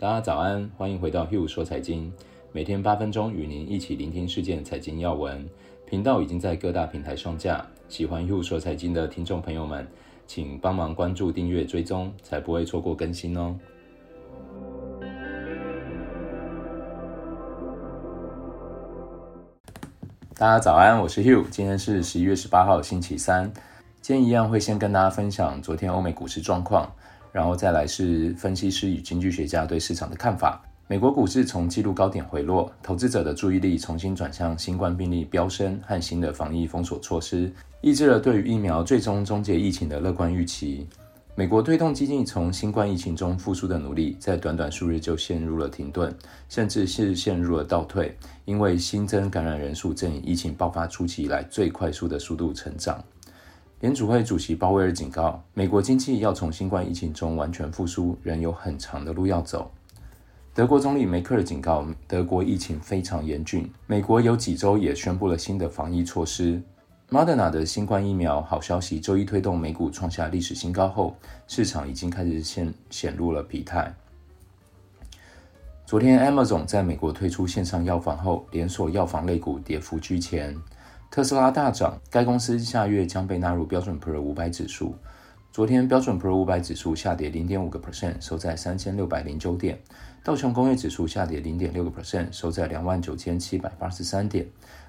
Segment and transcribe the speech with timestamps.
[0.00, 2.12] 大家早安，欢迎回到 Hugh 说财经，
[2.52, 5.44] 每天八分钟与您一起聆听事件财经要闻。
[5.86, 9.84] 频道已经在各大平台上架，喜欢 Hugh 说财经的听众朋友们，
[10.24, 13.58] 请帮忙关注、订阅、追踪，才不会错过更新哦。
[20.36, 23.52] 大家早安，我是 Hugh，今天是十一月十八号，星期三。
[24.00, 26.88] 今天一样会先跟大家分享昨天欧美股市状况。
[27.32, 30.62] 然后再来是分析师与经济学家对市场的看法。
[30.86, 37.52] 美国股市从纪录高点回落，投资者的注意力重新转向新冠病例飙升和新的防疫封锁措施，
[37.82, 40.86] 抑制了对于疫苗最终终结疫情的乐观预期。
[41.34, 46.12] 美国推动经济从新冠疫情中复苏的努力，在短短数日就陷入了停顿，
[46.48, 53.00] 甚至是陷入了倒退，因为新增感染人数正以疫情爆发初期以来最快速的速度成长。
[53.80, 59.70] 联储会主席鲍威尔警告，美国经济要从新冠疫情中完全复苏，仍有很长的路要走。
[60.52, 63.70] 德国总理梅克尔警告，德国疫情非常严峻。
[63.86, 66.60] 美国有几周也宣布了新的防疫措施。
[67.08, 71.16] Moderna 的新冠疫苗好消息，周一推动美股创下历史新高后，
[71.46, 73.94] 市场已经开始显显露了疲态。
[75.86, 80.54] 昨天，Amazon 在美国推出线上药房后，连锁药房类股跌幅居前。
[81.10, 84.94] 特斯拉大涨，该公司下月将被纳入标准普尔五百指数。
[85.50, 89.80] 昨天标准普尔五百指数下跌零点五个 percent，收在三千六百零九点。
[90.22, 94.46] 道琼工业指数下跌零点六个 percent，收在两万九千七百八十三点。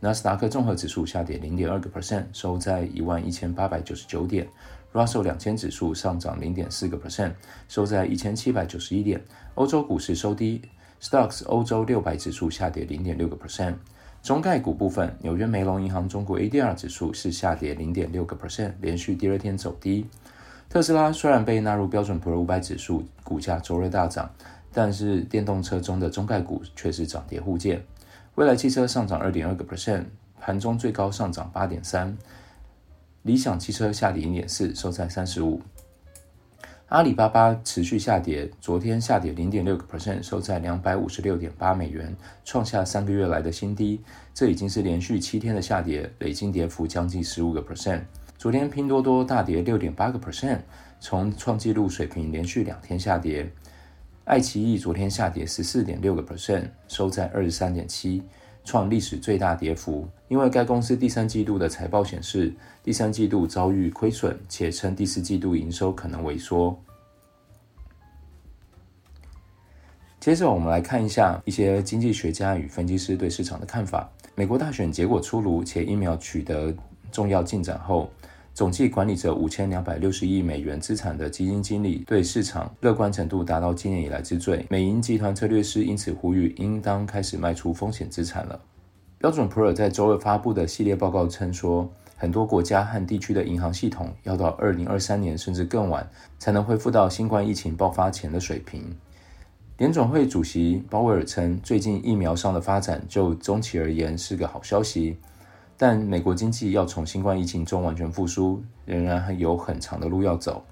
[0.00, 4.46] 纳斯达克综合指数下跌零点二个 percent，收在一万一千八百九十九点。
[4.92, 7.32] Russell 两千指数上涨零点四个 percent，
[7.68, 9.24] 收在一千七百九十一点。
[9.54, 10.60] 欧洲股市收低
[11.00, 13.76] ，Stoxx 欧洲六百指数下跌零点六个 percent。
[14.22, 20.06] 中概股部分，纽约梅隆银行中国 ADR 指数是下跌零点六个 percent，连续第二天走低。
[20.68, 24.30] 特斯拉虽然被纳入标准普尔五百指数，股价周日大涨，
[24.72, 27.84] 但是电动车中的中概股却是涨跌互见。
[28.36, 30.04] 蔚来汽车上涨二点二个 percent，
[30.40, 32.16] 盘中最高上涨八点三。
[33.22, 35.60] 理想汽车下跌零点四，收在三十五。
[36.92, 42.14] 阿里巴巴持续下跌，昨天下跌零点六个 percent，收在两百五十六点八美元，
[42.44, 43.98] 创下三个月来的新低。
[44.34, 48.02] 这已经是连续七天的下跌，累计跌幅将近十五个 percent。
[48.36, 50.58] 昨天拼多多大跌六点八个 percent，
[51.00, 53.50] 从创纪录水平连续两天下跌。
[54.26, 58.22] 爱奇艺昨天下跌十四点六个 percent，收在二十三点七。
[58.64, 66.78] 创历史最大跌幅，因为该公司第三季度的财报显示，第三季度遭遇亏损，且称第四季度营收可能萎缩。
[70.20, 74.08] 接着，我们来看一下一些经济学家与分析师对市场的看法。
[74.36, 76.72] 美国大选结果出炉，且疫苗取得
[77.10, 78.08] 重要进展后，
[78.54, 84.66] 总计管理着五千两百六十亿美元资产的基金经理对市场乐观程度达到今年以来之最。
[84.68, 88.60] 美银集团策略师因此呼吁，应当开始卖出风险资产了。
[89.16, 96.06] 标准普尔在周二发布的系列报告称说，很多国家和地区的银行系统要到二零二三年甚至更晚
[96.38, 98.94] 才能恢复到新冠疫情爆发前的水平。
[99.78, 105.16] 联总会主席鲍威尔称，最近疫苗上的发展就中期而言是个好消息。
[105.76, 110.62] 但美国经济要从新冠疫情中完全复苏，仍然还有很长的路要走。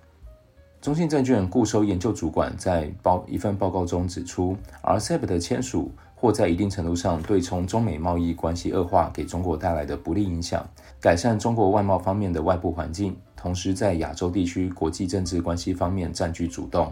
[0.81, 10.67] 中信证券固收研究主管在报一份报告中指出，RCEP 的签署或在一定程度上对冲中美贸易关系恶化给中国带来的不利影响，
[10.99, 16.91] 改善中国外贸方面的外部环境，同时在亚洲地区国际政治关系方面占据主动。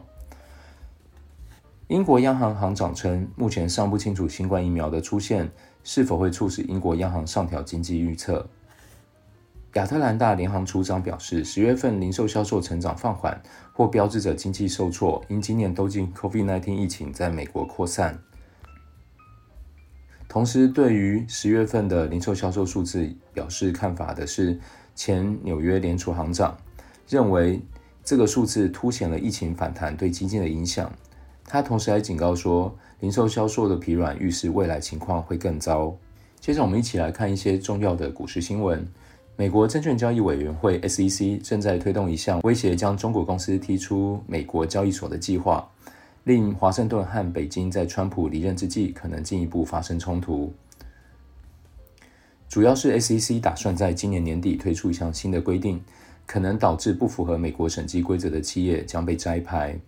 [1.88, 5.50] 英国央行行长称，目前尚不清楚新冠疫苗的出现
[5.82, 8.46] 是否会促使英国央行上调经济预测。
[9.72, 13.40] 亚特兰大联行处长表示，十月份零售销售成长放缓，
[13.72, 18.18] 或标志着经济受挫，因今年冬季 COVID-19 疫情在美国扩散。
[20.28, 24.60] 同时，对于十月份的零售销售数字表示看法的是
[24.94, 26.54] 前纽约联储行长，
[27.08, 27.62] 认为
[28.04, 30.92] 这个数字凸显了疫情反弹对经济的影响。
[31.50, 35.96] 他同时还警告说，零售销售的疲软预示未来情况会更糟。
[36.38, 38.86] 接着，我们一起来看一些重要的股市新闻。
[39.34, 45.66] 美国证券交易委员会 SEC 正在推动一项威胁将中国公司踢出美国交易所的计划，
[46.24, 50.52] 令华盛顿和北京在川普离任之际可能进一步发生冲突。
[52.46, 55.80] 主要是 SEC 打算在今年年底推出一项新的规定，
[56.26, 59.78] 可能导致不符合美国审计规则的企业将被摘牌。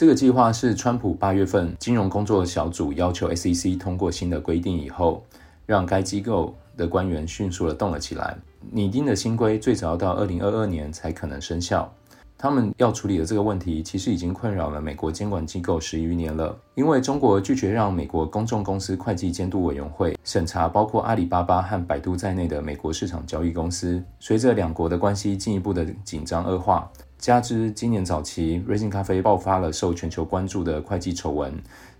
[0.00, 5.22] 这个计划是川普八月份金融工作小组要求 SEC 通过新的规定以后，
[5.66, 8.34] 让该机构的官员迅速的动了起来。
[8.70, 11.92] 拟定的新规最早要到二零二二年才可能生效。
[12.38, 16.58] 他们要处理的这个问题，其实已经困扰了美国监管机构十余年了。
[16.74, 24.02] 因为中国拒绝让美国公众公司会计监督委员会审查包括阿里巴巴和百度在内的美国市场交易公司。
[24.18, 31.52] 随着两国的关系进一步的紧张恶化，加之今年早期瑞幸咖啡爆发了受全球关注的会计丑闻，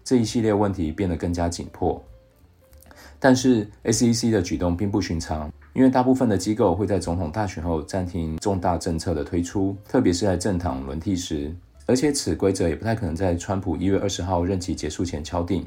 [0.02, 2.02] 这一系列问题变得更加紧迫。
[3.18, 5.52] 但是 SEC 的举动并不寻常。
[5.72, 11.54] 因为大部分的机构会在总统大选后暂停重大政策的推出，特别是在政党轮替时，
[11.86, 15.64] 而且此规则也不太可能在川普一月二十号任期结束前敲定。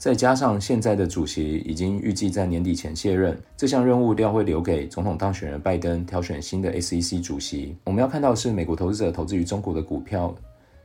[0.00, 7.76] 再加上现在的主席已经预计在年底前卸任，这项任务料会留给总统当选人拜登挑选新的 SEC 主席。
[7.84, 10.34] 我们要看到是，美国投资者投资于中国的股票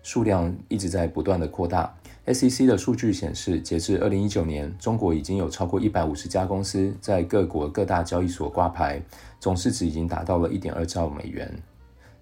[0.04, 1.96] 数量一直在不断的扩大。
[2.26, 9.02] SEC 的数据显示，截至二零一九年，中国已经有超过一百五十家公司在各国各大交易所挂牌，
[9.40, 11.50] 总市值已经达到了一点二兆美元。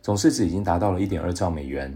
[0.04, 1.92] 总市值已经达到了一点二兆美元。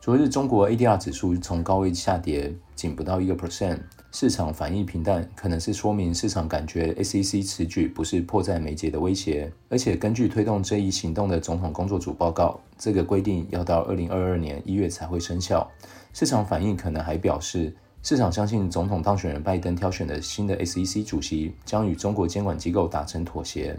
[0.00, 3.80] 昨日中国 ADR 指数从高位下跌，仅不到一个 percent，
[4.18, 9.52] 市场反应平淡，可能是说明市场感觉 SEC 此举不是迫在眉睫的威胁。
[9.68, 15.70] 而且根据推动这一行动的总统工作组报告，这个规定要到二零二二年一月才会生效。
[16.14, 23.78] 市场反应可能还表示，市场相信总统当选人拜登挑选的新的 SEC 主席将与中国监管机构达成妥协。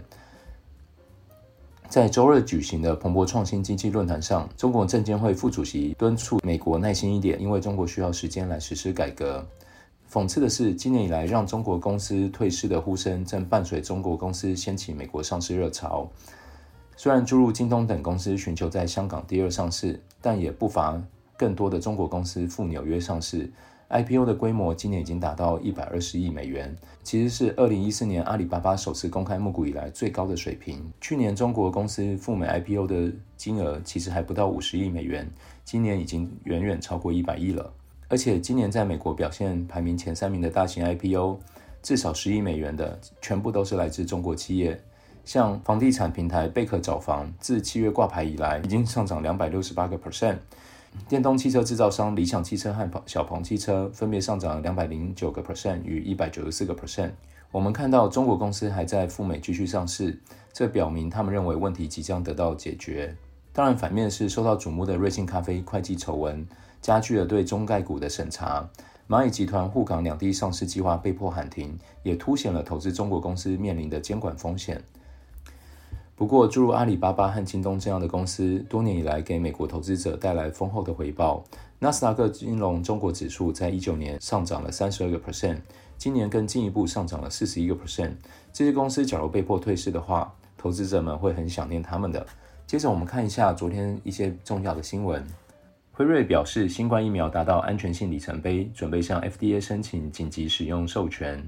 [1.88, 9.44] 在周日举行的彭博创新经济论坛上，中国证监会副主席敦促美国耐心一点，因为中国需要时间来实施改革。
[10.10, 16.10] 讽刺的是，今年以来让中国公司退市的呼声正伴随中国公司掀起美国上市热潮。
[16.96, 20.98] 虽然诸如京东等公司寻求在香港第二上市，但也不乏。
[21.36, 23.52] 更多的中国公司赴纽约上市
[23.90, 30.90] ，IPO 的规模今年已经达到一百二十亿美元，其实是二零一四年阿里巴巴首次公开募股以来最高的水平。
[31.02, 35.30] 去年中国公司赴美 IPO 的金额其实还不到五十亿美元，
[35.64, 37.70] 今年已经远远超过一百亿了。
[38.08, 41.38] 而且今年在美国表现排名前三名的大型 IPO，
[41.82, 44.80] 至少十亿美元的，全部都是来自中国企业。
[45.26, 50.38] 像房地产平台贝壳找房，自七月挂牌以来，已经上涨两百六十八个 percent。
[51.06, 57.10] 电动汽车制造商理想汽车和小鹏汽车分别上涨两百零九个 percent 与一百九十四个 percent。
[57.52, 60.18] 我们看到中国公司还在赴美继续上市，
[60.50, 63.14] 这表明他们认为问题即将得到解决。
[63.52, 66.46] 当然，反面是受到瞩目的瑞幸咖啡会计丑闻，
[66.80, 68.68] 加剧了对中概股的审查。
[69.08, 74.82] 蚂蚁集团沪港两地上市计划被迫喊停，也凸显了投资中国公司面临的监管风险。
[76.14, 81.44] 不过，诸如阿里巴巴和京东这样的公司，多年以来给美国投资者带来丰厚的回报。
[81.78, 85.58] 纳斯达克金融中国指数在一九年上涨了三十二个 percent，
[85.96, 88.10] 今年更进一步上涨了四十一个 percent。
[88.52, 92.26] 这些公司假如被迫退市的话，投资者们会很想念他们的。
[92.66, 95.24] 接着，我们看一下昨天一些重要的新闻。
[95.98, 101.44] 辉瑞表示，新冠疫苗达到安全性里程碑，准备向 FDA 申请紧急使用授权。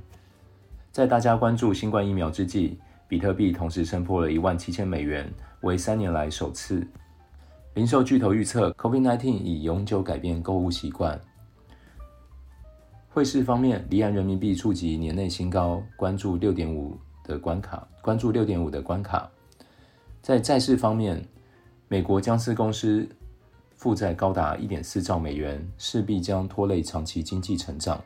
[0.91, 2.77] 在大家关注新冠疫苗之际，
[3.07, 6.85] 比特币同时升破了一万七千美元，为三年来首次。
[7.75, 11.17] 零售巨头预测，COVID-19 已永久改变购物习惯。
[13.09, 17.87] 汇市方面，离岸人民币触及年内新高，关注六点五的关卡。
[18.03, 19.31] 关注六点五的关卡。
[20.21, 21.25] 在债市方面，
[21.87, 23.09] 美国僵尸公司
[23.81, 27.99] 负债高达一点四兆美元，势必将拖累长期经济成长。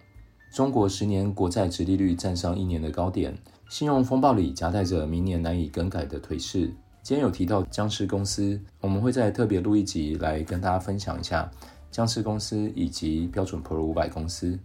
[0.53, 3.37] 中国十年国债殖利率站上一年的高点。
[3.69, 6.73] 信用风暴里夹带着明年难以更改的颓势。
[7.03, 11.51] 今天有提到僵尸公司，我们会再特别录一集来跟大家分享一下
[11.91, 14.57] 僵尸公司以及标准普尔五百公司。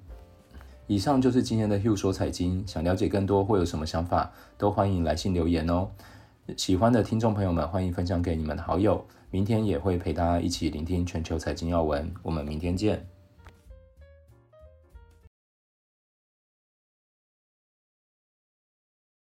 [0.85, 5.89] 以上就是今天的 Hugh 说财经，想了解更多或有什么想法，都欢迎来信留言哦。
[6.55, 9.03] 喜欢的听众朋友们，欢迎分享给你们的好友。
[9.31, 13.18] 明天也会陪大家一起聆听全球财经要闻，我们明天见。